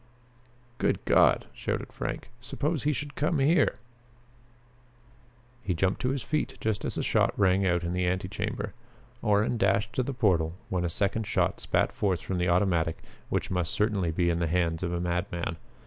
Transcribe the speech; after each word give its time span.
"Good 0.79 1.05
God!" 1.05 1.45
shouted 1.53 1.93
Frank. 1.93 2.31
"Suppose 2.41 2.81
he 2.81 2.91
should 2.91 3.13
come 3.13 3.37
here?" 3.37 3.75
He 5.61 5.75
jumped 5.75 6.01
to 6.01 6.09
his 6.09 6.23
feet 6.23 6.57
just 6.59 6.83
as 6.83 6.97
a 6.97 7.03
shot 7.03 7.37
rang 7.37 7.67
out 7.67 7.83
in 7.83 7.93
the 7.93 8.07
antechamber. 8.07 8.73
Orrin 9.21 9.59
dashed 9.59 9.93
to 9.93 10.01
the 10.01 10.11
portal 10.15 10.55
when 10.69 10.83
a 10.83 10.89
second 10.89 11.27
shot 11.27 11.59
spat 11.59 11.91
forth 11.91 12.21
from 12.21 12.39
the 12.39 12.49
automatic 12.49 13.03
which 13.29 13.51
must 13.51 13.73
certainly 13.75 14.09
be 14.09 14.31
in 14.31 14.39
the 14.39 14.47
hands 14.47 14.81
of 14.81 14.91
a 14.91 14.99
madman. 14.99 15.57